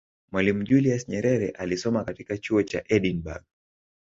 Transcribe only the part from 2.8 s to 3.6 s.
edinburgh